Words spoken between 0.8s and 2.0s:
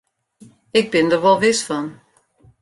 bin der wol wis fan.